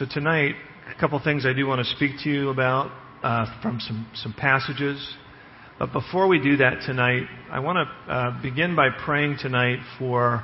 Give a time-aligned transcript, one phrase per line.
[0.00, 0.54] So tonight,
[0.90, 2.90] a couple things I do want to speak to you about
[3.22, 4.96] uh, from some, some passages.
[5.78, 10.42] But before we do that tonight, I want to uh, begin by praying tonight for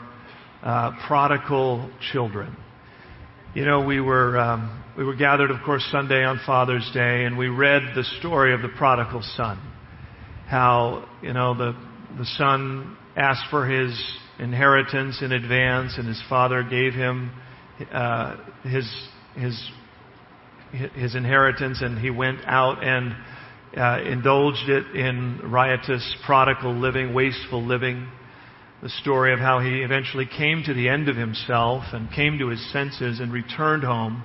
[0.63, 2.55] uh, prodigal children.
[3.55, 7.39] You know, we were um, we were gathered, of course, Sunday on Father's Day, and
[7.39, 9.59] we read the story of the prodigal son.
[10.49, 11.75] How you know the
[12.19, 13.99] the son asked for his
[14.39, 17.31] inheritance in advance, and his father gave him
[17.91, 18.87] uh, his
[19.37, 19.71] his
[20.95, 23.15] his inheritance, and he went out and
[23.77, 28.09] uh, indulged it in riotous, prodigal living, wasteful living.
[28.83, 32.49] The story of how he eventually came to the end of himself and came to
[32.49, 34.23] his senses and returned home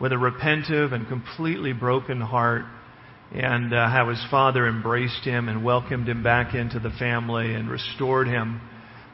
[0.00, 2.62] with a repentive and completely broken heart,
[3.32, 7.68] and uh, how his father embraced him and welcomed him back into the family and
[7.68, 8.60] restored him.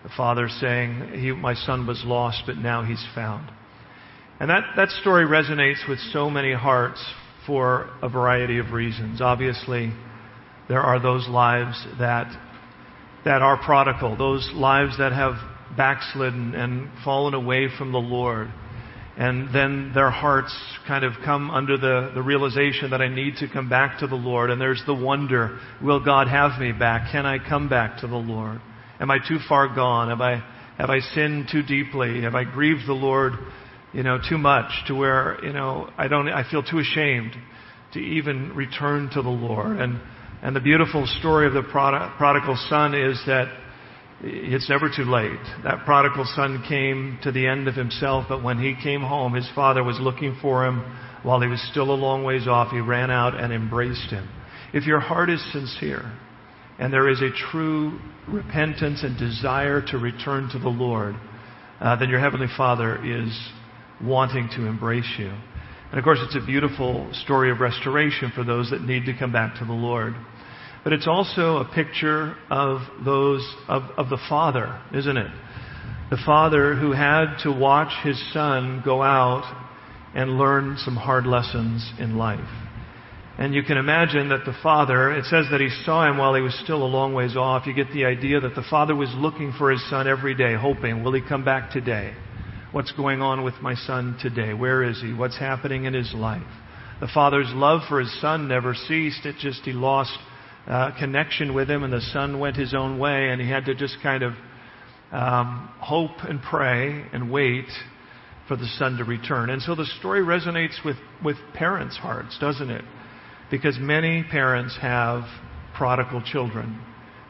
[0.02, 3.50] The father saying, he, My son was lost, but now he's found.
[4.40, 7.02] And that, that story resonates with so many hearts
[7.46, 9.20] for a variety of reasons.
[9.20, 9.92] Obviously,
[10.68, 12.34] there are those lives that,
[13.24, 15.34] that are prodigal, those lives that have
[15.76, 18.48] backslidden and fallen away from the Lord.
[19.16, 20.52] And then their hearts
[20.88, 24.16] kind of come under the, the realization that I need to come back to the
[24.16, 24.50] Lord.
[24.50, 27.12] And there's the wonder, will God have me back?
[27.12, 28.60] Can I come back to the Lord?
[28.98, 30.08] Am I too far gone?
[30.08, 30.42] Have I,
[30.78, 32.22] have I sinned too deeply?
[32.22, 33.34] Have I grieved the Lord
[33.94, 37.32] you know, too much to where, you know, I don't, I feel too ashamed
[37.92, 39.78] to even return to the Lord.
[39.78, 40.00] And,
[40.42, 43.56] and the beautiful story of the prodigal son is that
[44.20, 45.38] it's never too late.
[45.62, 49.48] That prodigal son came to the end of himself, but when he came home, his
[49.54, 50.84] father was looking for him
[51.22, 52.72] while he was still a long ways off.
[52.72, 54.28] He ran out and embraced him.
[54.72, 56.12] If your heart is sincere
[56.80, 61.14] and there is a true repentance and desire to return to the Lord,
[61.80, 63.30] uh, then your Heavenly Father is
[64.04, 65.32] wanting to embrace you.
[65.90, 69.32] And of course, it's a beautiful story of restoration for those that need to come
[69.32, 70.14] back to the Lord.
[70.82, 75.30] But it's also a picture of those, of, of the Father, isn't it?
[76.10, 79.44] The Father who had to watch his Son go out
[80.14, 82.40] and learn some hard lessons in life.
[83.36, 86.40] And you can imagine that the father, it says that he saw him while he
[86.40, 87.66] was still a long ways off.
[87.66, 91.02] You get the idea that the father was looking for his son every day, hoping,
[91.02, 92.14] will he come back today?
[92.74, 94.52] What's going on with my son today.
[94.52, 95.12] Where is he?
[95.12, 96.42] What's happening in his life?
[97.00, 99.24] The father's love for his son never ceased.
[99.24, 100.18] It just, he lost
[100.66, 103.76] uh, connection with him and the son went his own way and he had to
[103.76, 104.32] just kind of
[105.12, 107.66] um, hope and pray and wait
[108.48, 109.50] for the son to return.
[109.50, 112.84] And so the story resonates with, with parents' hearts, doesn't it?
[113.52, 115.22] Because many parents have
[115.76, 116.80] prodigal children.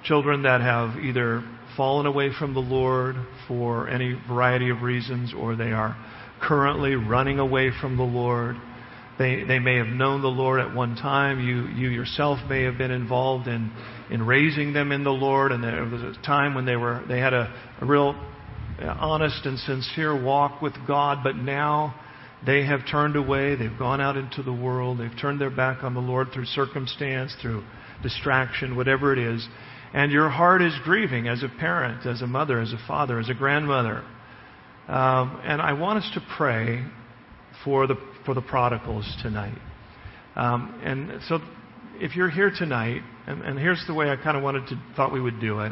[0.05, 1.45] Children that have either
[1.77, 3.17] fallen away from the Lord
[3.49, 5.97] for any variety of reasons, or they are
[6.41, 8.57] currently running away from the Lord.
[9.19, 11.41] They, they may have known the Lord at one time.
[11.41, 13.73] You, you yourself may have been involved in,
[14.11, 17.21] in raising them in the Lord, and there was a time when they, were, they
[17.21, 18.21] had a, a real
[18.81, 21.95] uh, honest and sincere walk with God, but now
[22.45, 23.55] they have turned away.
[23.55, 24.99] They've gone out into the world.
[24.99, 27.63] They've turned their back on the Lord through circumstance, through
[28.03, 29.47] distraction, whatever it is.
[29.95, 33.31] And your heart is grieving as a parent, as a mother, as a father, as
[33.31, 34.03] a grandmother.
[34.89, 36.85] Um, and I want us to pray
[37.65, 37.95] for the,
[38.27, 39.57] for the prodigals tonight.
[40.35, 41.39] Um, and so
[42.01, 45.13] if you're here tonight, and, and here's the way I kind of wanted to, thought
[45.13, 45.71] we would do it,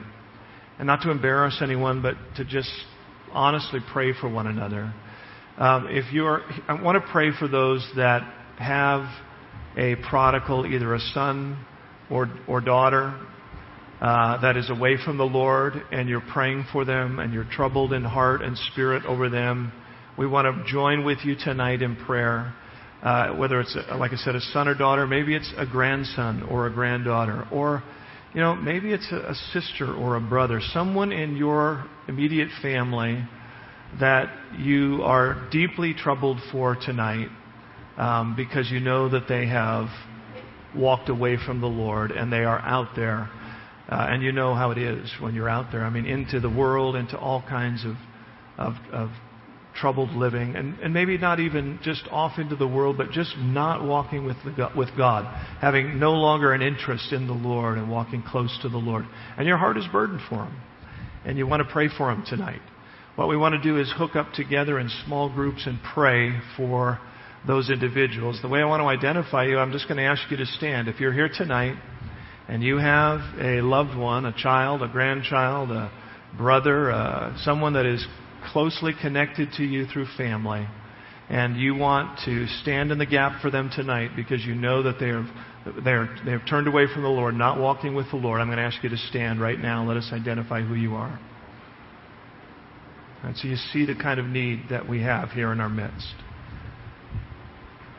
[0.78, 2.70] and not to embarrass anyone, but to just
[3.32, 4.94] honestly pray for one another.
[5.58, 8.22] Um, if you are, I want to pray for those that
[8.58, 9.04] have
[9.76, 11.66] a prodigal, either a son
[12.08, 13.18] or, or daughter
[14.02, 17.92] uh, that is away from the Lord and you're praying for them and you're troubled
[17.92, 19.70] in heart and spirit over them,
[20.18, 22.52] we want to join with you tonight in prayer.
[23.00, 26.42] Uh, whether it's, a, like I said, a son or daughter, maybe it's a grandson
[26.42, 27.82] or a granddaughter, or
[28.34, 33.24] you know, maybe it's a, a sister or a brother, someone in your immediate family
[34.00, 37.28] that you are deeply troubled for tonight
[37.98, 39.86] um, because you know that they have
[40.74, 43.30] walked away from the Lord and they are out there
[43.88, 45.84] uh, and you know how it is when you're out there.
[45.84, 47.96] I mean, into the world, into all kinds of,
[48.58, 49.10] of, of
[49.74, 53.84] troubled living, and, and maybe not even just off into the world, but just not
[53.84, 55.24] walking with, the, with God,
[55.60, 59.04] having no longer an interest in the Lord and walking close to the Lord.
[59.36, 60.56] And your heart is burdened for Him,
[61.24, 62.60] and you want to pray for Him tonight.
[63.16, 66.98] What we want to do is hook up together in small groups and pray for
[67.46, 68.38] those individuals.
[68.40, 70.88] The way I want to identify you, I'm just going to ask you to stand.
[70.88, 71.76] If you're here tonight,
[72.48, 75.90] and you have a loved one, a child, a grandchild, a
[76.36, 78.06] brother, uh, someone that is
[78.52, 80.66] closely connected to you through family,
[81.28, 84.98] and you want to stand in the gap for them tonight because you know that
[84.98, 85.26] they are
[85.84, 88.58] they're, they have turned away from the Lord, not walking with the Lord, I'm going
[88.58, 89.86] to ask you to stand right now.
[89.86, 91.20] Let us identify who you are.
[93.22, 96.14] And so you see the kind of need that we have here in our midst.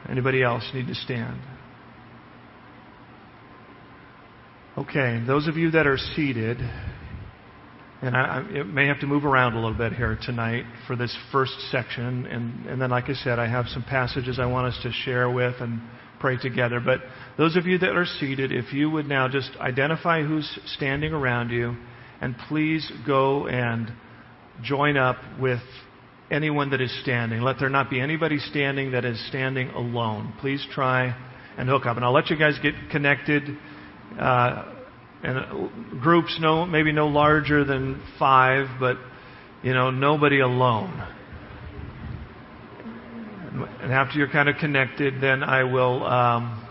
[0.09, 1.39] Anybody else need to stand?
[4.75, 6.57] Okay, those of you that are seated,
[8.01, 11.15] and I, I may have to move around a little bit here tonight for this
[11.31, 14.79] first section, and, and then, like I said, I have some passages I want us
[14.81, 15.79] to share with and
[16.19, 16.79] pray together.
[16.79, 17.01] But
[17.37, 21.51] those of you that are seated, if you would now just identify who's standing around
[21.51, 21.77] you,
[22.19, 23.91] and please go and
[24.63, 25.61] join up with
[26.31, 27.41] anyone that is standing.
[27.41, 30.33] Let there not be anybody standing that is standing alone.
[30.41, 31.15] Please try
[31.59, 31.95] and hook up.
[31.97, 33.55] And I'll let you guys get connected.
[34.19, 34.73] Uh,
[35.23, 38.97] and groups no maybe no larger than five, but
[39.63, 40.91] you know nobody alone.
[43.81, 46.67] And after you're kind of connected, then I will um,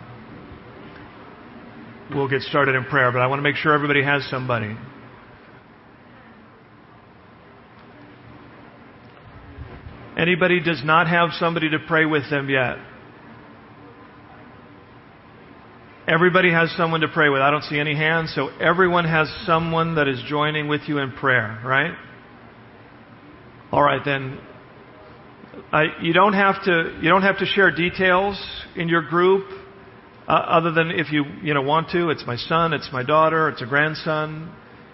[2.14, 3.10] we'll get started in prayer.
[3.10, 4.76] But I want to make sure everybody has somebody.
[10.16, 12.76] Anybody does not have somebody to pray with them yet?
[16.08, 17.42] Everybody has someone to pray with.
[17.42, 21.12] I don't see any hands, so everyone has someone that is joining with you in
[21.12, 21.92] prayer, right?
[23.70, 24.40] All right, then.
[25.70, 26.98] I, you don't have to.
[27.00, 28.42] You don't have to share details
[28.74, 29.46] in your group,
[30.26, 32.10] uh, other than if you you know want to.
[32.10, 32.72] It's my son.
[32.72, 33.48] It's my daughter.
[33.48, 34.52] It's a grandson.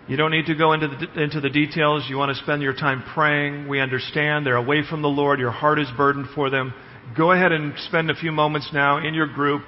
[0.08, 2.04] You don't need to go into the, into the details.
[2.08, 3.66] You want to spend your time praying.
[3.66, 5.40] We understand they're away from the Lord.
[5.40, 6.74] Your heart is burdened for them.
[7.16, 9.62] Go ahead and spend a few moments now in your group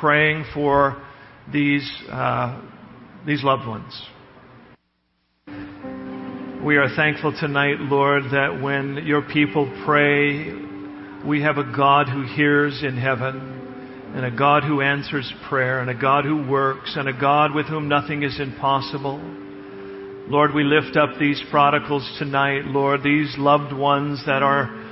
[0.00, 1.02] praying for
[1.52, 2.60] these, uh,
[3.26, 4.02] these loved ones.
[6.64, 10.52] We are thankful tonight, Lord, that when your people pray,
[11.24, 13.52] we have a God who hears in heaven,
[14.14, 17.66] and a God who answers prayer, and a God who works, and a God with
[17.66, 19.20] whom nothing is impossible.
[20.28, 24.85] Lord, we lift up these prodigals tonight, Lord, these loved ones that are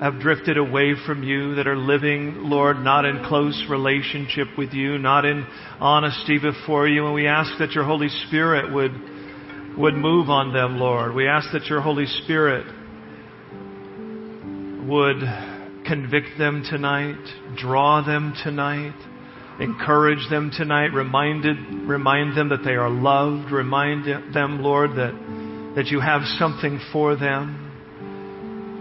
[0.00, 4.98] have drifted away from you, that are living, Lord, not in close relationship with you,
[4.98, 5.46] not in
[5.80, 7.06] honesty before you.
[7.06, 8.92] And we ask that your Holy Spirit would,
[9.76, 11.14] would move on them, Lord.
[11.14, 12.66] We ask that your Holy Spirit
[14.86, 15.20] would
[15.86, 17.18] convict them tonight,
[17.56, 18.94] draw them tonight
[19.60, 25.86] encourage them tonight, reminded, remind them that they are loved, remind them, Lord, that, that
[25.86, 27.67] you have something for them.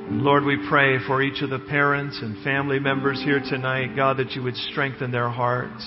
[0.09, 4.31] Lord, we pray for each of the parents and family members here tonight, God, that
[4.31, 5.85] you would strengthen their hearts,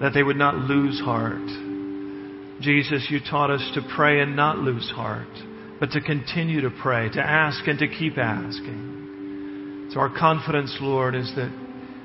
[0.00, 1.46] that they would not lose heart.
[2.62, 5.28] Jesus, you taught us to pray and not lose heart,
[5.78, 9.90] but to continue to pray, to ask and to keep asking.
[9.92, 11.54] So our confidence, Lord, is that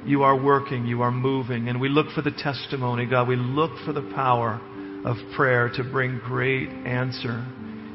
[0.06, 3.30] you are working, you are moving, and we look for the testimony, God.
[3.30, 4.60] We look for the power
[5.06, 7.46] of prayer to bring great answer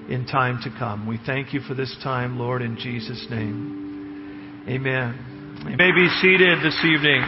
[0.09, 1.07] in time to come.
[1.07, 4.65] We thank you for this time, Lord, in Jesus' name.
[4.69, 5.65] Amen.
[5.69, 7.23] You may be seated this evening.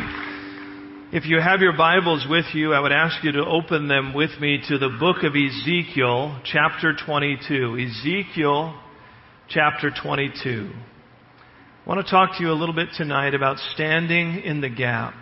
[1.10, 4.30] If you have your Bibles with you, I would ask you to open them with
[4.40, 7.78] me to the book of Ezekiel, chapter 22.
[7.78, 8.78] Ezekiel,
[9.48, 10.70] chapter 22.
[11.84, 15.14] I want to talk to you a little bit tonight about standing in the gap.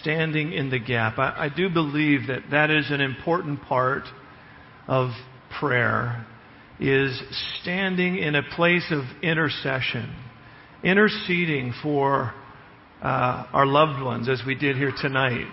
[0.00, 1.18] Standing in the gap.
[1.18, 4.04] I, I do believe that that is an important part
[4.86, 5.10] of
[5.58, 6.26] prayer
[6.80, 7.20] is
[7.60, 10.14] standing in a place of intercession,
[10.82, 12.32] interceding for
[13.02, 15.46] uh, our loved ones as we did here tonight,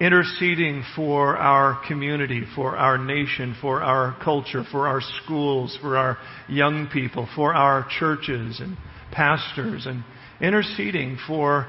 [0.00, 6.16] interceding for our community, for our nation, for our culture, for our schools, for our
[6.48, 8.76] young people, for our churches and
[9.12, 10.04] pastors and
[10.40, 11.66] interceding for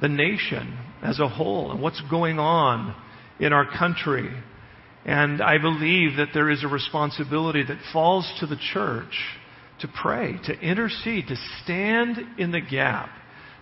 [0.00, 2.94] the nation as a whole and what's going on
[3.38, 4.28] in our country.
[5.04, 9.14] And I believe that there is a responsibility that falls to the church
[9.80, 13.10] to pray, to intercede, to stand in the gap.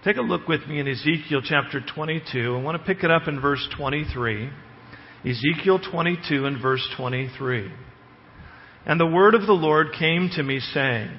[0.05, 2.57] Take a look with me in Ezekiel chapter 22.
[2.57, 4.51] I want to pick it up in verse 23.
[5.25, 7.73] Ezekiel 22 and verse 23.
[8.85, 11.11] And the word of the Lord came to me saying,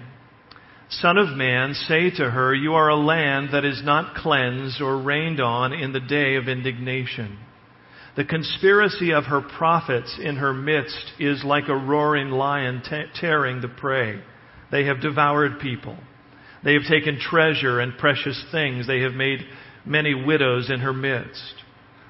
[0.90, 5.02] Son of man, say to her, You are a land that is not cleansed or
[5.02, 7.40] rained on in the day of indignation.
[8.16, 12.84] The conspiracy of her prophets in her midst is like a roaring lion
[13.20, 14.22] tearing the prey.
[14.72, 15.98] They have devoured people.
[16.64, 18.86] They have taken treasure and precious things.
[18.88, 19.40] They have made
[19.86, 21.56] many widows in her midst.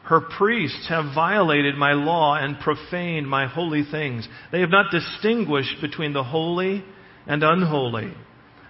[0.04, 4.28] Her priests have violated my law and profaned my holy things.
[4.52, 6.84] They have not distinguished between the holy
[7.26, 8.14] and unholy.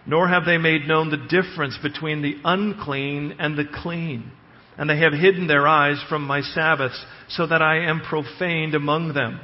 [0.06, 4.32] nor have they made known the difference between the unclean and the clean.
[4.78, 7.00] And they have hidden their eyes from my Sabbaths,
[7.30, 9.40] so that I am profaned among them.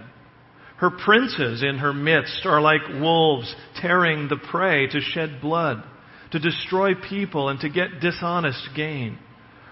[0.78, 5.84] Her princes in her midst are like wolves tearing the prey to shed blood,
[6.32, 9.18] to destroy people and to get dishonest gain.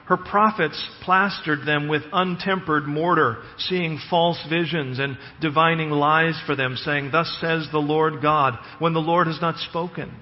[0.07, 6.77] Her prophets plastered them with untempered mortar, seeing false visions and divining lies for them,
[6.77, 10.13] saying, Thus says the Lord God, when the Lord has not spoken.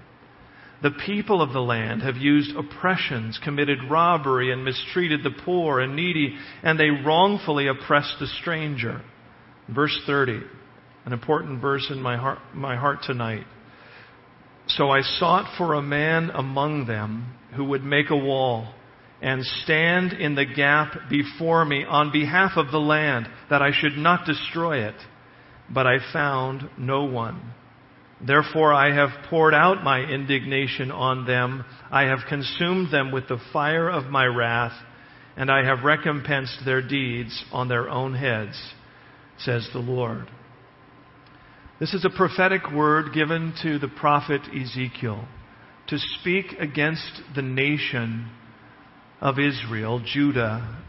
[0.85, 5.95] The people of the land have used oppressions, committed robbery, and mistreated the poor and
[5.95, 9.01] needy, and they wrongfully oppressed the stranger.
[9.67, 10.41] Verse 30,
[11.05, 13.45] an important verse in my heart, my heart tonight.
[14.67, 18.71] So I sought for a man among them who would make a wall
[19.23, 23.97] and stand in the gap before me on behalf of the land, that I should
[23.97, 25.01] not destroy it.
[25.67, 27.55] But I found no one.
[28.25, 31.63] Therefore I have poured out my indignation on them.
[31.91, 34.73] I have consumed them with the fire of my wrath,
[35.37, 38.59] and I have recompensed their deeds on their own heads,
[39.37, 40.27] says the Lord.
[41.79, 45.27] This is a prophetic word given to the prophet Ezekiel
[45.87, 48.31] to speak against the nation
[49.21, 50.83] of Israel, Judah,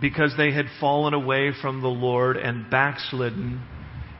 [0.00, 3.62] because they had fallen away from the Lord and backslidden,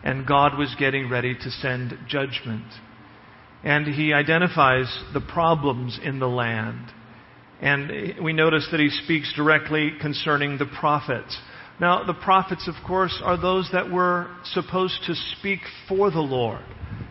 [0.02, 2.67] and God was getting ready to send judgment.
[3.64, 6.93] And he identifies the problems in the land.
[7.61, 11.37] And we notice that he speaks directly concerning the prophets.
[11.81, 16.62] Now, the prophets, of course, are those that were supposed to speak for the Lord.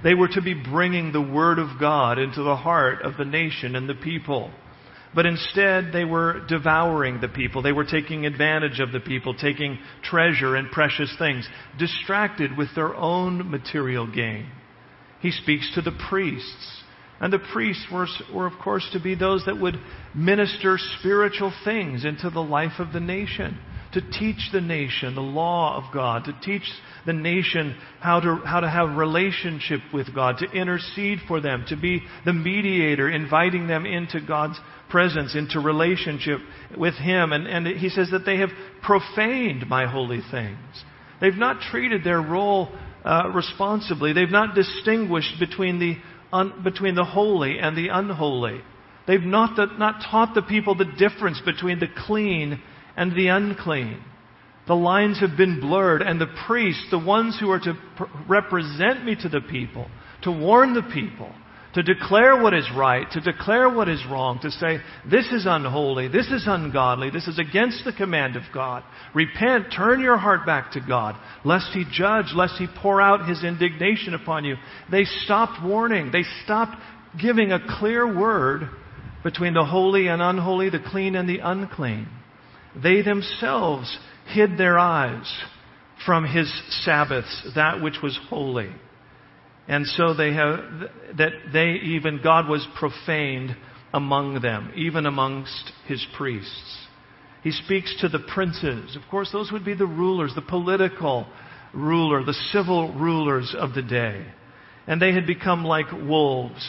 [0.04, 3.76] They were to be bringing the Word of God into the heart of the nation
[3.76, 4.52] and the people.
[5.18, 7.64] But instead, they were devouring the people.
[7.64, 12.94] They were taking advantage of the people, taking treasure and precious things, distracted with their
[12.94, 14.46] own material gain.
[15.20, 16.84] He speaks to the priests.
[17.20, 19.80] And the priests were, were, of course, to be those that would
[20.14, 23.58] minister spiritual things into the life of the nation
[23.94, 26.70] to teach the nation the law of God, to teach
[27.06, 31.78] the nation how to, how to have relationship with God, to intercede for them, to
[31.78, 36.40] be the mediator, inviting them into God's presence, into relationship
[36.78, 37.32] with Him.
[37.32, 38.50] And, and he says that they have
[38.82, 40.60] profaned my holy things.
[41.20, 42.70] They've not treated their role
[43.04, 44.14] uh, responsibly.
[44.14, 45.96] They've not distinguished between the,
[46.32, 48.62] un, between the holy and the unholy.
[49.08, 52.62] They've not, the, not taught the people the difference between the clean
[52.98, 54.02] and the unclean.
[54.68, 57.76] The lines have been blurred, and the priests, the ones who are to
[58.28, 59.88] represent me to the people,
[60.24, 61.32] to warn the people,
[61.74, 66.08] to declare what is right, to declare what is wrong, to say, this is unholy,
[66.10, 68.84] this is ungodly, this is against the command of God.
[69.14, 73.44] Repent, turn your heart back to God, lest He judge, lest He pour out His
[73.44, 74.56] indignation upon you.
[74.92, 76.12] They stopped warning.
[76.12, 76.76] They stopped
[77.22, 78.70] giving a clear word
[79.24, 82.08] between the holy and unholy, the clean and the unclean.
[82.82, 83.98] They themselves
[84.34, 85.32] hid their eyes
[86.06, 86.52] from his
[86.84, 88.70] Sabbaths, that which was holy.
[89.68, 90.60] And so they have,
[91.18, 93.56] that they even, God was profaned
[93.94, 96.88] among them, even amongst his priests.
[97.44, 98.96] He speaks to the princes.
[98.96, 101.28] Of course, those would be the rulers, the political
[101.74, 104.26] ruler, the civil rulers of the day.
[104.86, 106.68] And they had become like wolves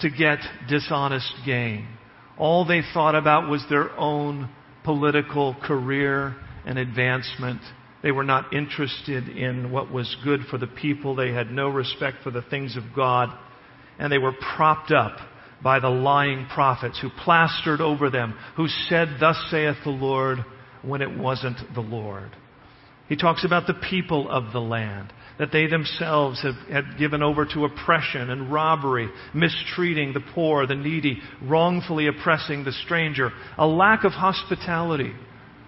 [0.00, 0.38] to get
[0.68, 1.88] dishonest gain.
[2.36, 4.50] All they thought about was their own
[4.86, 7.60] political career and advancement.
[8.04, 11.16] They were not interested in what was good for the people.
[11.16, 13.36] They had no respect for the things of God.
[13.98, 15.18] And they were propped up
[15.62, 20.38] by the lying prophets who plastered over them, who said, Thus saith the Lord,
[20.82, 22.30] when it wasn't the Lord.
[23.08, 27.44] He talks about the people of the land that they themselves have, had given over
[27.44, 34.04] to oppression and robbery, mistreating the poor, the needy, wrongfully oppressing the stranger, a lack
[34.04, 35.12] of hospitality,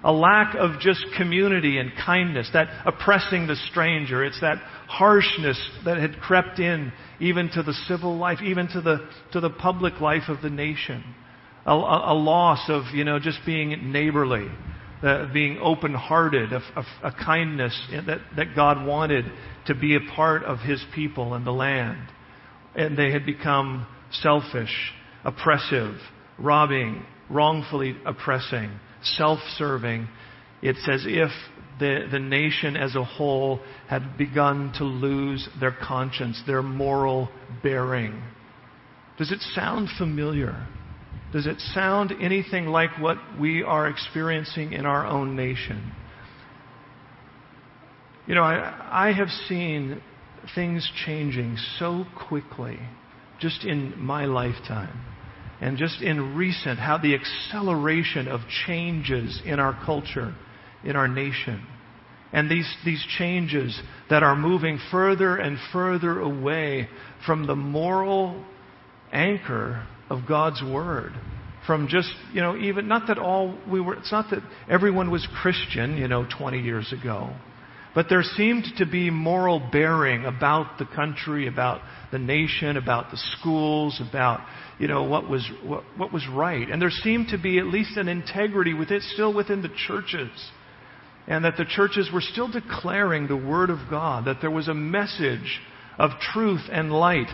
[0.04, 4.24] a lack of just community and kindness, that oppressing the stranger.
[4.24, 9.08] It's that harshness that had crept in even to the civil life, even to the,
[9.32, 11.02] to the public life of the nation.
[11.66, 14.48] A, a, a loss of, you know, just being neighborly.
[15.00, 19.24] Uh, being open hearted, a, a, a, kindness that, that God wanted
[19.66, 22.00] to be a part of his people and the land.
[22.74, 24.92] And they had become selfish,
[25.24, 25.94] oppressive,
[26.36, 30.08] robbing, wrongfully oppressing, self serving.
[30.62, 31.30] It's as if
[31.78, 37.28] the, the nation as a whole had begun to lose their conscience, their moral
[37.62, 38.20] bearing.
[39.16, 40.66] Does it sound familiar?
[41.32, 45.92] Does it sound anything like what we are experiencing in our own nation?
[48.26, 50.02] You know, I, I have seen
[50.54, 52.78] things changing so quickly
[53.40, 55.04] just in my lifetime
[55.60, 60.34] and just in recent, how the acceleration of changes in our culture,
[60.84, 61.66] in our nation,
[62.32, 66.88] and these, these changes that are moving further and further away
[67.26, 68.44] from the moral
[69.10, 71.12] anchor of God's Word.
[71.66, 75.26] From just, you know, even, not that all we were, it's not that everyone was
[75.42, 77.30] Christian, you know, 20 years ago.
[77.94, 81.80] But there seemed to be moral bearing about the country, about
[82.12, 84.40] the nation, about the schools, about
[84.78, 87.96] you know what was what, what was right, and there seemed to be at least
[87.96, 90.30] an integrity with it still within the churches,
[91.26, 94.74] and that the churches were still declaring the word of God, that there was a
[94.74, 95.60] message
[95.98, 97.26] of truth and light,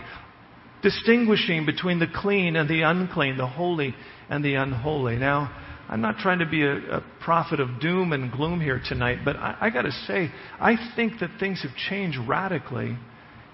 [0.85, 3.95] distinguishing between the clean and the unclean, the holy
[4.29, 5.15] and the unholy.
[5.15, 5.51] Now
[5.89, 9.35] I'm not trying to be a, a prophet of doom and gloom here tonight, but
[9.35, 12.95] I, I got to say, I think that things have changed radically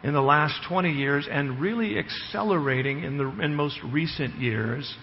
[0.03, 4.93] in the last 20 years and really accelerating in the in most recent years.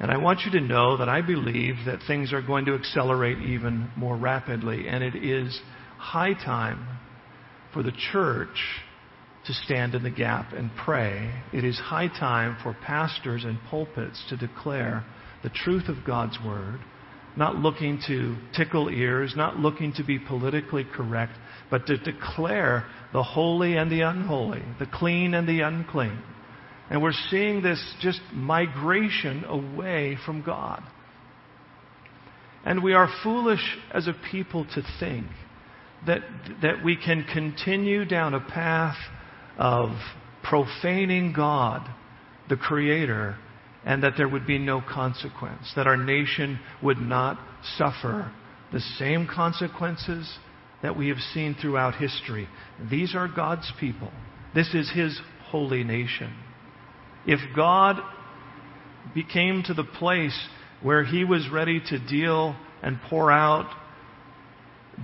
[0.00, 3.38] And I want you to know that I believe that things are going to accelerate
[3.38, 4.88] even more rapidly.
[4.88, 5.56] And it is
[5.98, 6.98] high time
[7.72, 8.58] for the church
[9.46, 11.30] to stand in the gap and pray.
[11.52, 15.04] It is high time for pastors and pulpits to declare
[15.42, 16.80] the truth of God's Word,
[17.36, 21.34] not looking to tickle ears, not looking to be politically correct,
[21.70, 26.18] but to declare the holy and the unholy, the clean and the unclean.
[26.88, 30.82] And we're seeing this just migration away from God.
[32.64, 35.26] And we are foolish as a people to think
[36.06, 36.20] that,
[36.62, 38.96] that we can continue down a path
[39.58, 39.90] of
[40.42, 41.88] profaning God,
[42.48, 43.36] the Creator,
[43.84, 47.38] and that there would be no consequence, that our nation would not
[47.76, 48.32] suffer
[48.72, 50.38] the same consequences
[50.82, 52.48] that we have seen throughout history.
[52.90, 54.10] These are God's people.
[54.54, 56.34] This is His holy nation.
[57.26, 57.96] If God
[59.14, 60.38] became to the place
[60.82, 63.66] where He was ready to deal and pour out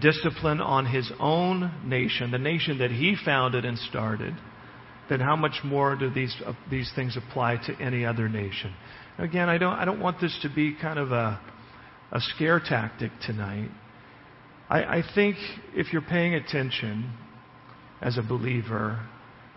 [0.00, 4.34] discipline on His own nation, the nation that He founded and started,
[5.08, 8.72] then how much more do these, uh, these things apply to any other nation?
[9.18, 11.40] Again, I don't, I don't want this to be kind of a,
[12.12, 13.70] a scare tactic tonight.
[14.68, 15.36] I, I think
[15.74, 17.12] if you're paying attention
[18.00, 19.04] as a believer,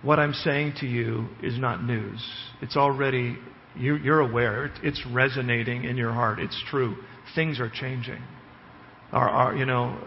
[0.02, 2.22] what I'm saying to you is not news.
[2.62, 3.38] It's already,
[3.76, 6.40] you, you're aware, it's resonating in your heart.
[6.40, 6.98] It's true.
[7.36, 8.22] Things are changing.
[9.14, 9.98] Our, our, you know,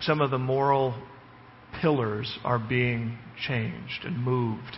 [0.00, 0.94] some of the moral
[1.80, 4.76] pillars are being changed and moved.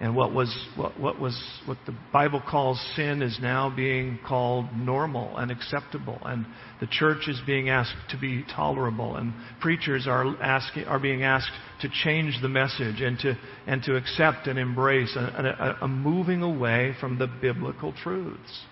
[0.00, 4.66] And what was what, what was what the Bible calls sin is now being called
[4.76, 6.46] normal and acceptable, and
[6.80, 11.52] the church is being asked to be tolerable, and preachers are asking are being asked
[11.82, 13.34] to change the message and to
[13.68, 18.62] and to accept and embrace a, a, a moving away from the biblical truths.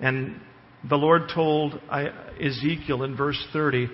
[0.00, 0.40] And
[0.86, 2.06] the Lord told uh,
[2.40, 3.88] Ezekiel in verse 30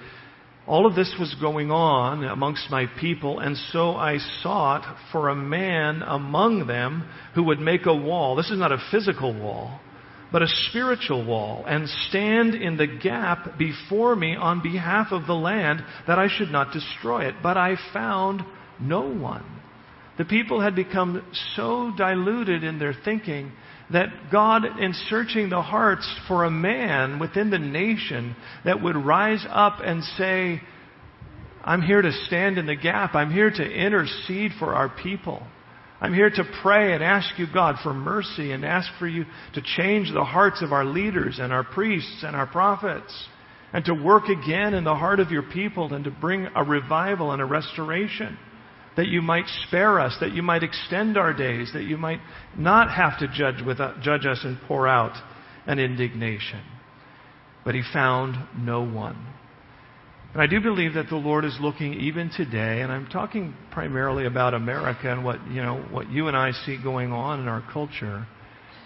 [0.67, 5.37] all of this was going on amongst my people, and so I sought for a
[5.37, 8.35] man among them who would make a wall.
[8.35, 9.79] This is not a physical wall,
[10.33, 15.35] but a spiritual wall, and stand in the gap before me on behalf of the
[15.35, 17.35] land that I should not destroy it.
[17.43, 18.43] But I found
[18.81, 19.45] no one.
[20.17, 21.23] The people had become
[21.57, 23.53] so diluted in their thinking
[23.93, 29.45] that God, in searching the hearts for a man within the nation that would rise
[29.49, 30.61] up and say,
[31.63, 33.15] I'm here to stand in the gap.
[33.15, 35.43] I'm here to intercede for our people.
[36.01, 39.63] I'm here to pray and ask you, God, for mercy and ask for you to
[39.63, 43.29] change the hearts of our leaders and our priests and our prophets
[43.73, 47.33] and to work again in the heart of your people and to bring a revival
[47.33, 48.37] and a restoration
[48.97, 52.21] that you might spare us, that you might extend our days, that you might
[52.57, 53.57] not have to judge,
[54.03, 55.17] judge us and pour out
[55.67, 56.61] an indignation.
[57.65, 59.17] But he found no one.
[60.33, 64.27] And I do believe that the Lord is looking even today, and I'm talking primarily
[64.27, 67.63] about America and what, you know, what you and I see going on in our
[67.73, 68.27] culture.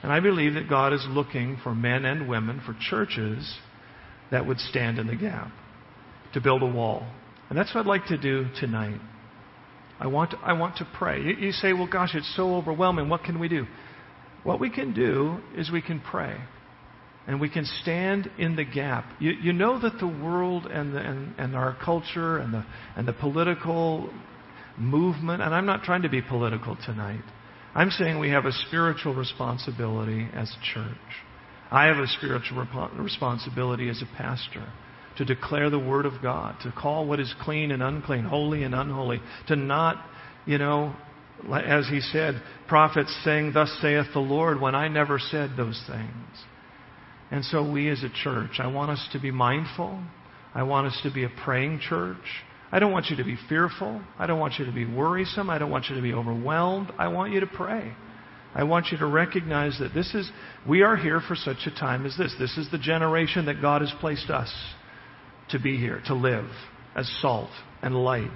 [0.02, 3.58] And I believe that God is looking for men and women, for churches
[4.30, 5.50] that would stand in the gap,
[6.34, 7.06] to build a wall.
[7.48, 9.00] And that's what I'd like to do tonight.
[10.00, 11.22] I want to, I want to pray.
[11.22, 13.08] You, you say, well, gosh, it's so overwhelming.
[13.08, 13.66] What can we do?
[14.44, 16.36] What we can do is we can pray.
[17.26, 19.04] And we can stand in the gap.
[19.20, 22.64] You, you know that the world and, the, and, and our culture and the,
[22.96, 24.10] and the political
[24.78, 27.20] movement, and I'm not trying to be political tonight.
[27.74, 30.96] I'm saying we have a spiritual responsibility as a church.
[31.70, 34.66] I have a spiritual rep- responsibility as a pastor
[35.18, 38.74] to declare the Word of God, to call what is clean and unclean, holy and
[38.74, 40.04] unholy, to not,
[40.46, 40.94] you know,
[41.52, 46.44] As he said, prophets saying, Thus saith the Lord, when I never said those things.
[47.30, 50.00] And so, we as a church, I want us to be mindful.
[50.54, 52.16] I want us to be a praying church.
[52.72, 54.00] I don't want you to be fearful.
[54.18, 55.48] I don't want you to be worrisome.
[55.48, 56.90] I don't want you to be overwhelmed.
[56.98, 57.92] I want you to pray.
[58.54, 60.30] I want you to recognize that this is,
[60.66, 62.34] we are here for such a time as this.
[62.38, 64.52] This is the generation that God has placed us
[65.50, 66.48] to be here, to live
[66.94, 67.50] as salt
[67.82, 68.30] and light.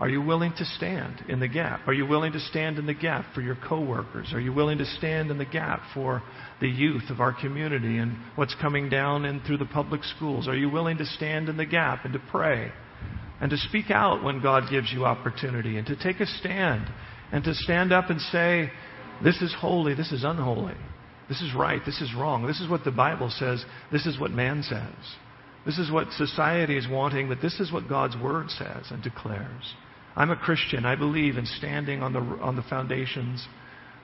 [0.00, 1.86] Are you willing to stand in the gap?
[1.86, 4.32] Are you willing to stand in the gap for your coworkers?
[4.32, 6.22] Are you willing to stand in the gap for
[6.60, 10.48] the youth of our community and what's coming down and through the public schools?
[10.48, 12.72] Are you willing to stand in the gap and to pray
[13.40, 16.84] and to speak out when God gives you opportunity and to take a stand
[17.30, 18.72] and to stand up and say,
[19.22, 20.74] this is holy, this is unholy.
[21.28, 22.44] This is right, this is wrong.
[22.44, 25.16] This is what the Bible says, this is what man says.
[25.64, 29.74] This is what society is wanting, but this is what God's Word says and declares.
[30.16, 30.84] I'm a Christian.
[30.84, 33.46] I believe in standing on the, on the foundations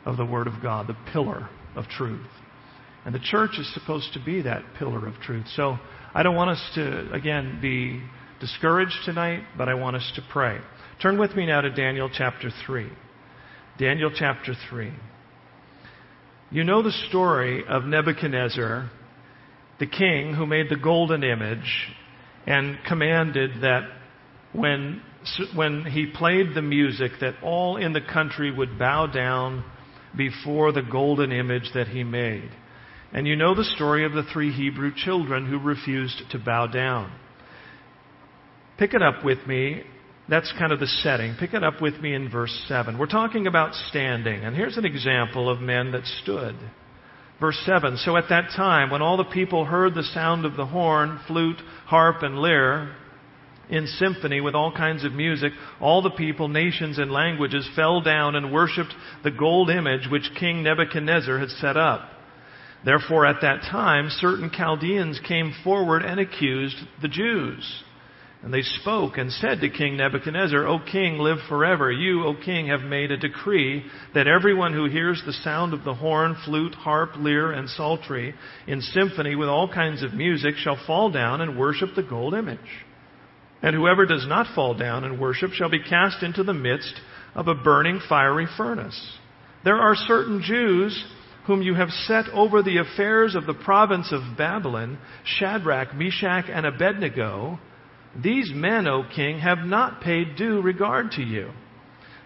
[0.05, 2.27] of the Word of God, the pillar of truth.
[3.05, 5.47] And the church is supposed to be that pillar of truth.
[5.55, 5.79] So
[6.14, 8.03] I don't want us to, again, be
[8.40, 10.59] discouraged tonight, but I want us to pray.
[11.03, 12.88] Turn with me now to Daniel chapter 3.
[13.79, 14.92] Daniel chapter 3.
[16.51, 18.90] You know the story of Nebuchadnezzar,
[19.79, 21.88] the king who made the golden image
[22.47, 23.83] and commanded that
[24.53, 25.03] when
[25.55, 29.64] when he played the music that all in the country would bow down
[30.17, 32.51] before the golden image that he made.
[33.12, 37.12] And you know the story of the three Hebrew children who refused to bow down.
[38.79, 39.83] Pick it up with me.
[40.29, 41.35] That's kind of the setting.
[41.38, 42.99] Pick it up with me in verse 7.
[42.99, 44.45] We're talking about standing.
[44.45, 46.55] And here's an example of men that stood.
[47.40, 50.66] Verse 7 So at that time, when all the people heard the sound of the
[50.66, 52.94] horn, flute, harp, and lyre,
[53.70, 58.35] in symphony with all kinds of music, all the people, nations, and languages fell down
[58.35, 62.09] and worshipped the gold image which King Nebuchadnezzar had set up.
[62.85, 67.83] Therefore, at that time, certain Chaldeans came forward and accused the Jews.
[68.42, 71.90] And they spoke and said to King Nebuchadnezzar, O king, live forever.
[71.90, 75.94] You, O king, have made a decree that everyone who hears the sound of the
[75.94, 78.35] horn, flute, harp, lyre, and psaltery
[78.68, 82.61] in symphony with all kinds of music shall fall down and worship the gold image.
[83.61, 86.94] And whoever does not fall down and worship shall be cast into the midst
[87.35, 89.18] of a burning fiery furnace.
[89.64, 91.05] There are certain Jews
[91.46, 96.66] whom you have set over the affairs of the province of Babylon, Shadrach, Meshach, and
[96.66, 97.59] Abednego.
[98.16, 101.51] These men, O king, have not paid due regard to you.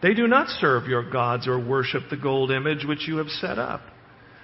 [0.03, 3.59] They do not serve your gods or worship the gold image which you have set
[3.59, 3.83] up.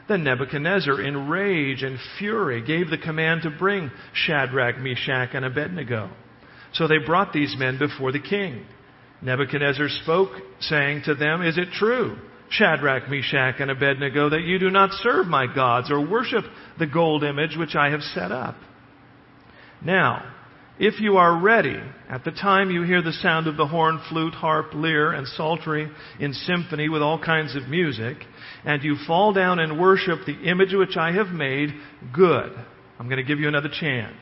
[0.09, 6.11] Then Nebuchadnezzar, in rage and fury, gave the command to bring Shadrach, Meshach, and Abednego.
[6.72, 8.64] So they brought these men before the king.
[9.20, 12.16] Nebuchadnezzar spoke, saying to them, Is it true,
[12.51, 16.44] Shadrach, Meshach, and Abednego, that you do not serve my gods or worship
[16.79, 18.57] the gold image which I have set up?
[19.83, 20.24] Now,
[20.79, 24.35] if you are ready, at the time you hear the sound of the horn, flute,
[24.35, 28.17] harp, lyre, and psaltery in symphony with all kinds of music,
[28.64, 31.71] and you fall down and worship the image which I have made,
[32.12, 32.53] good.
[32.99, 34.17] I'm going to give you another chance.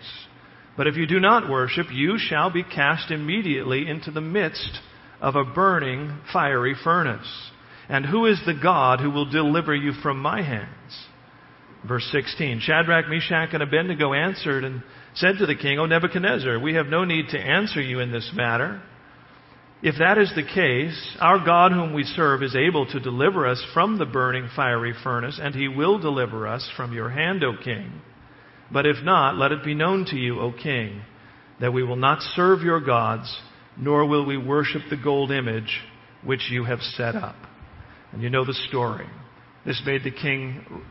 [0.77, 4.81] But if you do not worship, you shall be cast immediately into the midst
[5.21, 7.51] of a burning fiery furnace.
[7.88, 11.07] And who is the God who will deliver you from my hands?
[11.87, 14.83] Verse 16 Shadrach, Meshach, and Abednego answered and
[15.16, 18.31] said to the king, O Nebuchadnezzar, we have no need to answer you in this
[18.35, 18.81] matter.
[19.83, 23.62] If that is the case, our God whom we serve is able to deliver us
[23.74, 28.00] from the burning fiery furnace, and he will deliver us from your hand, O king.
[28.72, 31.02] But if not, let it be known to you, O king,
[31.61, 33.35] that we will not serve your gods,
[33.76, 35.81] nor will we worship the gold image
[36.24, 37.37] which you have set up.
[38.12, 39.07] And you know the story.
[39.64, 40.83] This made the king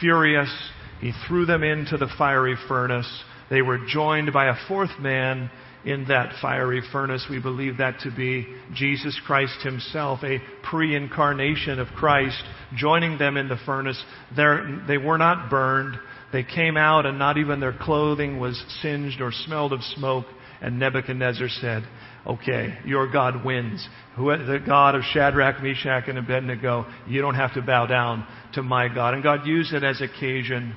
[0.00, 0.52] furious.
[1.00, 3.10] He threw them into the fiery furnace.
[3.50, 5.50] They were joined by a fourth man
[5.84, 7.24] in that fiery furnace.
[7.30, 12.42] We believe that to be Jesus Christ himself, a pre-incarnation of Christ,
[12.74, 14.02] joining them in the furnace.
[14.34, 15.96] They're, they were not burned.
[16.32, 20.26] They came out and not even their clothing was singed or smelled of smoke.
[20.60, 21.84] And Nebuchadnezzar said,
[22.26, 23.86] okay, your God wins.
[24.16, 28.88] The God of Shadrach, Meshach, and Abednego, you don't have to bow down to my
[28.92, 29.14] God.
[29.14, 30.74] And God used it as occasion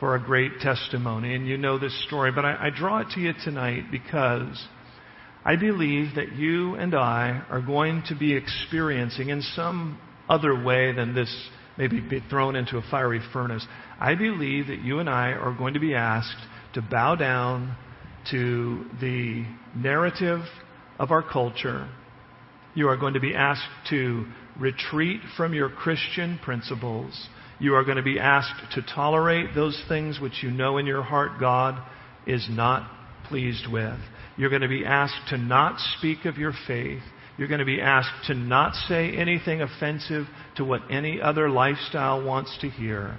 [0.00, 1.34] for a great testimony.
[1.34, 4.66] And you know this story, but I, I draw it to you tonight because
[5.44, 10.92] I believe that you and I are going to be experiencing in some other way
[10.92, 11.34] than this
[11.78, 13.66] maybe be thrown into a fiery furnace.
[13.98, 16.36] I believe that you and I are going to be asked
[16.74, 17.76] to bow down
[18.30, 20.40] to the narrative
[20.98, 21.88] of our culture
[22.74, 24.26] You are going to be asked to
[24.58, 27.28] retreat from your Christian principles.
[27.60, 31.02] You are going to be asked to tolerate those things which you know in your
[31.02, 31.80] heart God
[32.26, 32.90] is not
[33.28, 33.98] pleased with.
[34.36, 37.02] You're going to be asked to not speak of your faith.
[37.36, 42.24] You're going to be asked to not say anything offensive to what any other lifestyle
[42.24, 43.16] wants to hear.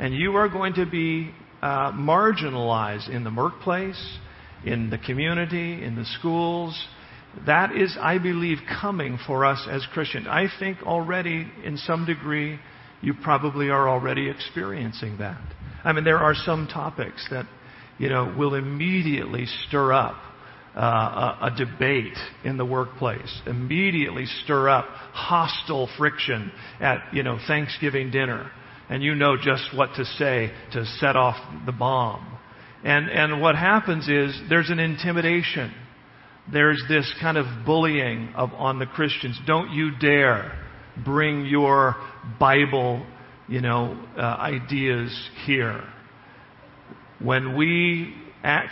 [0.00, 1.30] And you are going to be
[1.62, 4.18] uh, marginalized in the workplace,
[4.64, 6.76] in the community, in the schools.
[7.46, 10.26] That is, I believe, coming for us as Christians.
[10.28, 12.58] I think already, in some degree,
[13.04, 15.40] you probably are already experiencing that.
[15.84, 17.46] I mean, there are some topics that,
[17.98, 20.16] you know, will immediately stir up
[20.74, 27.38] uh, a, a, debate in the workplace, immediately stir up hostile friction at, you know,
[27.46, 28.50] Thanksgiving dinner.
[28.88, 32.38] And you know just what to say to set off the bomb.
[32.82, 35.72] And, and what happens is there's an intimidation.
[36.52, 39.38] There's this kind of bullying of, on the Christians.
[39.46, 40.63] Don't you dare
[41.04, 41.96] bring your
[42.38, 43.04] Bible,
[43.48, 45.82] you know, uh, ideas here.
[47.20, 48.14] When we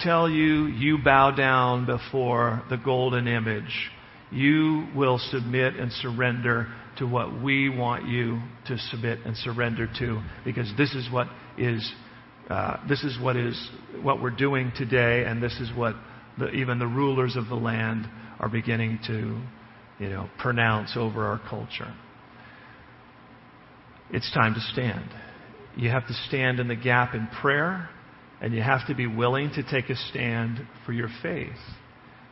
[0.02, 3.90] tell you you bow down before the golden image,
[4.30, 10.22] you will submit and surrender to what we want you to submit and surrender to,
[10.44, 11.92] because this is what is
[12.50, 13.70] uh, this is what is
[14.02, 15.94] what we're doing today, and this is what
[16.38, 18.06] the, even the rulers of the land
[18.40, 19.40] are beginning to,
[19.98, 21.94] you know, pronounce over our culture.
[24.12, 25.09] It's time to stand.
[25.75, 27.88] You have to stand in the gap in prayer
[28.42, 31.57] and you have to be willing to take a stand for your faith.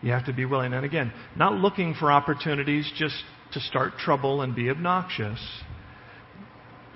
[0.02, 0.72] You have to be willing.
[0.74, 3.14] And again, not looking for opportunities just
[3.52, 5.40] to start trouble and be obnoxious.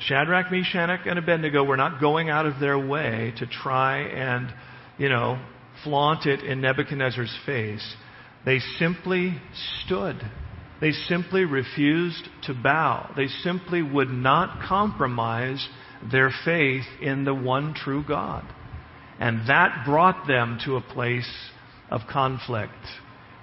[0.00, 4.52] Shadrach, Meshach, and Abednego were not going out of their way to try and,
[4.98, 5.40] you know,
[5.82, 7.94] flaunt it in Nebuchadnezzar's face.
[8.44, 9.40] They simply
[9.84, 10.20] stood.
[10.84, 13.10] They simply refused to bow.
[13.16, 15.66] They simply would not compromise
[16.12, 18.44] their faith in the one true God.
[19.18, 21.30] And that brought them to a place
[21.90, 22.74] of conflict.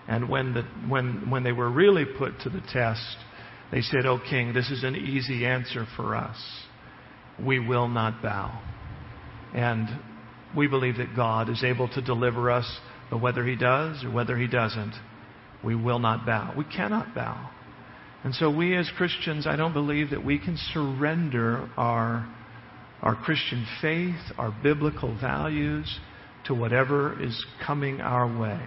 [0.08, 3.18] And when, the, when, when they were really put to the test,
[3.72, 6.38] they said, O king, this is an easy answer for us.
[7.44, 8.62] We will not bow.
[9.56, 9.88] And
[10.56, 12.72] we believe that God is able to deliver us,
[13.10, 14.94] but whether he does or whether he doesn't,
[15.64, 16.54] we will not bow.
[16.58, 17.50] We cannot bow.
[18.24, 22.28] And so we as Christians, I don't believe that we can surrender our
[23.02, 26.00] our Christian faith, our biblical values
[26.46, 28.60] to whatever is coming our way.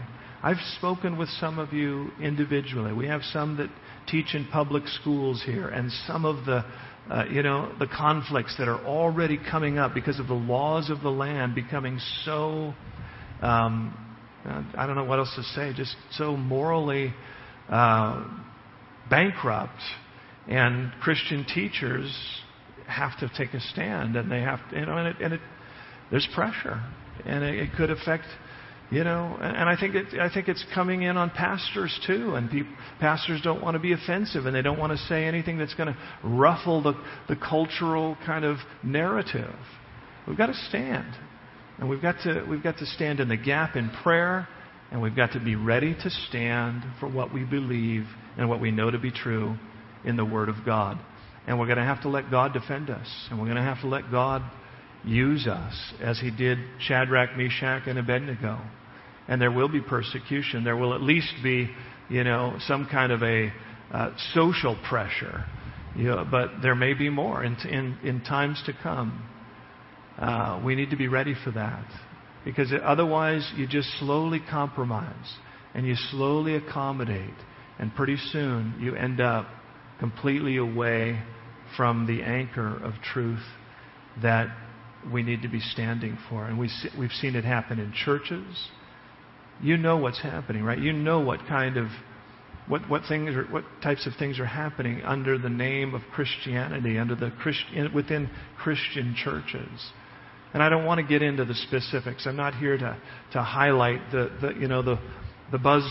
[0.42, 2.92] I've spoken with some of you individually.
[2.92, 3.70] We have some that
[4.06, 6.64] teach in public schools here, and some of the,
[7.10, 11.00] uh, you know, the conflicts that are already coming up because of the laws of
[11.00, 12.74] the land becoming so,
[13.40, 13.96] um,
[14.44, 17.14] I don't know what else to say, just so morally
[17.68, 18.26] uh,
[19.08, 19.80] bankrupt,
[20.48, 22.14] and Christian teachers
[22.86, 25.40] have to take a stand, and they have to, you know, and, it, and it,
[26.10, 26.82] there's pressure,
[27.24, 28.24] and it, it could affect,
[28.90, 32.34] you know, and, and I think it, I think it's coming in on pastors too,
[32.34, 32.68] and pe-
[33.00, 35.88] pastors don't want to be offensive, and they don't want to say anything that's going
[35.88, 36.92] to ruffle the
[37.28, 39.54] the cultural kind of narrative.
[40.28, 41.14] We've got to stand,
[41.78, 44.48] and we've got to we've got to stand in the gap in prayer.
[44.90, 48.04] And we've got to be ready to stand for what we believe
[48.38, 49.56] and what we know to be true
[50.04, 50.98] in the Word of God.
[51.48, 53.08] And we're going to have to let God defend us.
[53.28, 54.42] And we're going to have to let God
[55.02, 58.60] use us as He did Shadrach, Meshach, and Abednego.
[59.26, 60.62] And there will be persecution.
[60.62, 61.68] There will at least be,
[62.08, 63.52] you know, some kind of a
[63.90, 65.44] uh, social pressure.
[65.96, 69.28] You know, but there may be more in, in, in times to come.
[70.18, 71.84] Uh, we need to be ready for that.
[72.44, 75.36] Because otherwise, you just slowly compromise
[75.74, 77.34] and you slowly accommodate.
[77.78, 79.46] And pretty soon, you end up
[79.98, 81.20] completely away
[81.76, 83.42] from the anchor of truth
[84.22, 84.48] that
[85.12, 86.44] we need to be standing for.
[86.46, 88.68] And we, we've seen it happen in churches.
[89.62, 90.78] You know what's happening, right?
[90.78, 91.88] You know what kind of
[92.66, 96.98] what, what things are, what types of things are happening under the name of Christianity,
[96.98, 99.92] under the Christ, within Christian churches.
[100.54, 102.26] And I don't want to get into the specifics.
[102.26, 102.96] I'm not here to,
[103.32, 104.98] to highlight the, the you know the
[105.52, 105.84] the buzz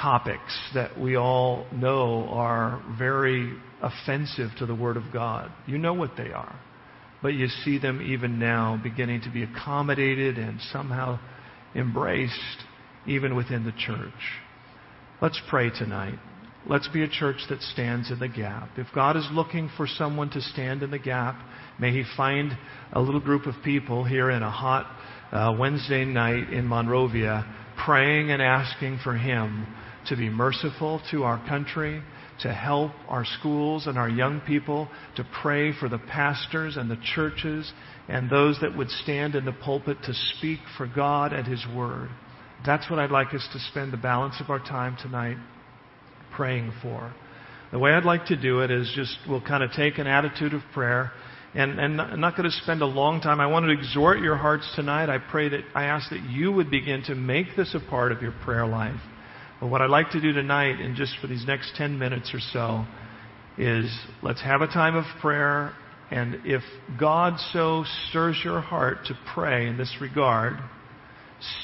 [0.00, 5.50] topics that we all know are very offensive to the Word of God.
[5.66, 6.54] You know what they are.
[7.22, 11.18] But you see them even now beginning to be accommodated and somehow
[11.74, 12.64] embraced
[13.06, 14.12] even within the church.
[15.22, 16.18] Let's pray tonight.
[16.68, 18.70] Let's be a church that stands in the gap.
[18.76, 21.40] If God is looking for someone to stand in the gap,
[21.78, 22.58] may He find
[22.92, 24.84] a little group of people here in a hot
[25.30, 27.46] uh, Wednesday night in Monrovia
[27.84, 29.64] praying and asking for Him
[30.08, 32.02] to be merciful to our country,
[32.40, 36.98] to help our schools and our young people, to pray for the pastors and the
[37.14, 37.72] churches
[38.08, 42.08] and those that would stand in the pulpit to speak for God and His Word.
[42.64, 45.36] That's what I'd like us to spend the balance of our time tonight
[46.36, 47.12] praying for.
[47.72, 50.54] The way I'd like to do it is just we'll kind of take an attitude
[50.54, 51.10] of prayer.
[51.54, 53.40] And, and I'm not going to spend a long time.
[53.40, 55.08] I want to exhort your hearts tonight.
[55.08, 58.20] I pray that I ask that you would begin to make this a part of
[58.20, 59.00] your prayer life.
[59.60, 62.40] But what I'd like to do tonight, and just for these next 10 minutes or
[62.52, 62.84] so,
[63.56, 63.90] is
[64.22, 65.72] let's have a time of prayer.
[66.10, 66.62] And if
[67.00, 70.58] God so stirs your heart to pray in this regard,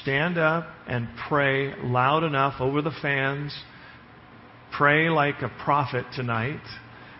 [0.01, 3.55] stand up and pray loud enough over the fans.
[4.77, 6.61] Pray like a prophet tonight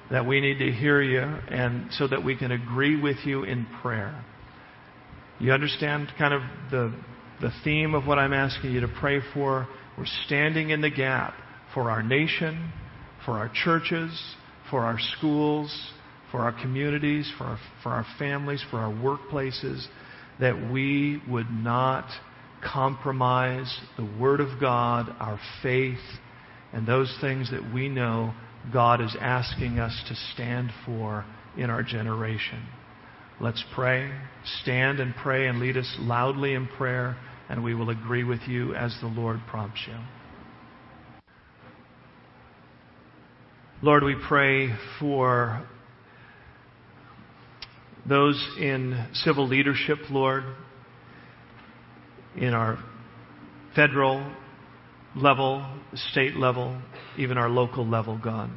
[0.09, 3.67] that we need to hear you and so that we can agree with you in
[3.81, 4.23] prayer.
[5.39, 6.95] You understand kind of the,
[7.41, 9.67] the theme of what I'm asking you to pray for?
[9.97, 11.35] We're standing in the gap
[11.73, 12.71] for our nation,
[13.25, 14.19] for our churches,
[14.71, 15.91] for our schools,
[16.31, 19.85] for our communities, for our, for our families, for our workplaces,
[20.39, 22.05] that we would not
[22.63, 25.99] compromise the Word of God, our faith,
[26.73, 28.33] and those things that we know
[28.71, 31.25] God is asking us to stand for
[31.57, 32.65] in our generation.
[33.39, 34.11] Let's pray.
[34.61, 37.17] Stand and pray and lead us loudly in prayer,
[37.49, 39.97] and we will agree with you as the Lord prompts you.
[43.81, 45.67] Lord, we pray for
[48.07, 50.43] those in civil leadership, Lord,
[52.35, 52.77] in our
[53.75, 54.25] federal
[55.15, 55.65] level,
[56.11, 56.81] state level,
[57.17, 58.49] even our local level, God.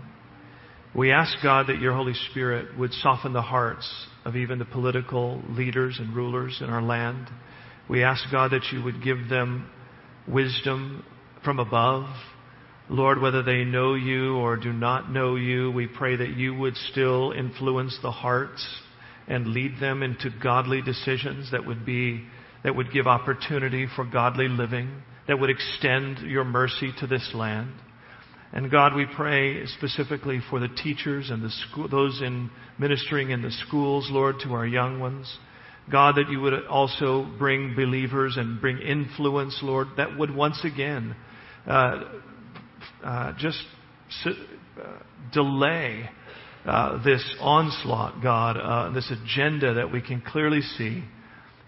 [0.94, 5.42] We ask, God, that your Holy Spirit would soften the hearts of even the political
[5.50, 7.28] leaders and rulers in our land.
[7.88, 9.70] We ask, God, that you would give them
[10.26, 11.04] wisdom
[11.44, 12.06] from above.
[12.88, 16.76] Lord, whether they know you or do not know you, we pray that you would
[16.76, 18.66] still influence the hearts
[19.28, 22.24] and lead them into godly decisions that would be
[22.64, 27.72] that would give opportunity for godly living, that would extend your mercy to this land.
[28.52, 33.42] And God, we pray specifically for the teachers and the school, those in ministering in
[33.42, 35.38] the schools, Lord, to our young ones.
[35.90, 41.14] God, that you would also bring believers and bring influence, Lord, that would once again
[41.66, 42.04] uh,
[43.04, 43.62] uh, just
[44.24, 44.32] uh,
[45.32, 46.08] delay
[46.64, 51.04] uh, this onslaught, God, uh, this agenda that we can clearly see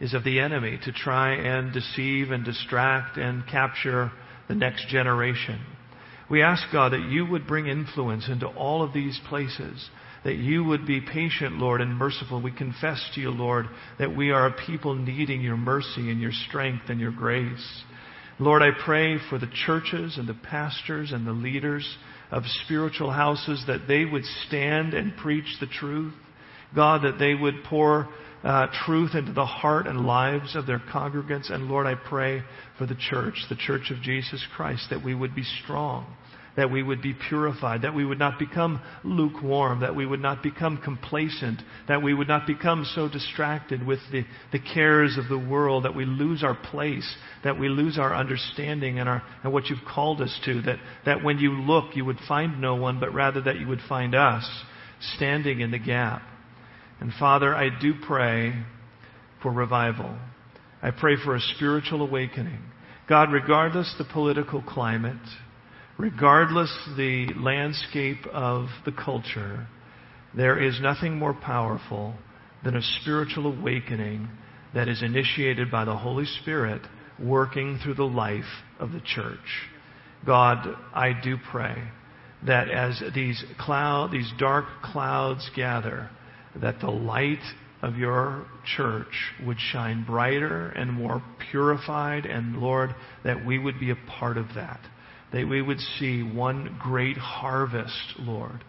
[0.01, 4.13] is of the enemy to try and deceive and distract and capture
[4.49, 5.61] the next generation.
[6.31, 9.89] We ask God that you would bring influence into all of these places,
[10.25, 12.43] that you would be patient, Lord, and merciful.
[12.43, 13.67] We confess to you, Lord,
[13.99, 17.83] that we are a people needing your mercy and your strength and your grace.
[18.39, 21.97] Lord, I pray for the churches and the pastors and the leaders
[22.31, 26.15] of spiritual houses that they would stand and preach the truth.
[26.75, 28.09] God, that they would pour
[28.44, 31.53] uh, truth into the heart and lives of their congregants.
[31.53, 32.42] And Lord, I pray
[32.79, 36.07] for the church, the church of Jesus Christ, that we would be strong,
[36.57, 40.42] that we would be purified, that we would not become lukewarm, that we would not
[40.42, 45.48] become complacent, that we would not become so distracted with the, the cares of the
[45.48, 49.66] world that we lose our place, that we lose our understanding and, our, and what
[49.66, 53.12] you've called us to, that, that when you look, you would find no one, but
[53.12, 54.48] rather that you would find us
[55.16, 56.22] standing in the gap
[57.01, 58.53] and Father, I do pray
[59.43, 60.17] for revival.
[60.83, 62.61] I pray for a spiritual awakening.
[63.09, 65.17] God, regardless the political climate,
[65.97, 69.67] regardless the landscape of the culture,
[70.37, 72.15] there is nothing more powerful
[72.65, 74.29] than a spiritual awakening
[74.75, 76.83] that is initiated by the Holy Spirit
[77.19, 78.45] working through the life
[78.79, 79.39] of the church.
[80.27, 81.77] God, I do pray
[82.47, 86.11] that as these cloud, these dark clouds gather,
[86.61, 87.42] that the light
[87.83, 92.94] of your church would shine brighter and more purified, and Lord,
[93.25, 94.81] that we would be a part of that.
[95.33, 98.64] That we would see one great harvest, Lord,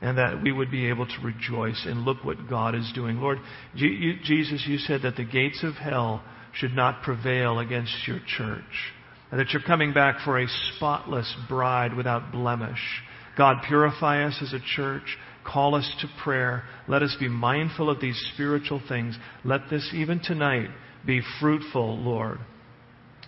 [0.00, 3.20] and that we would be able to rejoice and look what God is doing.
[3.20, 3.38] Lord,
[3.74, 8.92] Jesus, you said that the gates of hell should not prevail against your church,
[9.30, 10.46] and that you're coming back for a
[10.76, 12.78] spotless bride without blemish.
[13.36, 15.18] God, purify us as a church.
[15.46, 16.64] Call us to prayer.
[16.88, 19.16] Let us be mindful of these spiritual things.
[19.44, 20.68] Let this, even tonight,
[21.06, 22.38] be fruitful, Lord,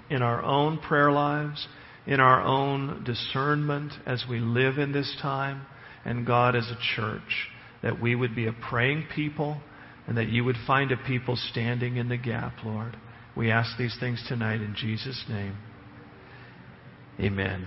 [0.08, 1.66] in our own prayer lives,
[2.06, 5.66] in our own discernment as we live in this time,
[6.04, 7.50] and God as a church,
[7.82, 9.60] that we would be a praying people
[10.06, 12.96] and that you would find a people standing in the gap, Lord.
[13.36, 15.56] We ask these things tonight in Jesus' name.
[17.20, 17.66] Amen.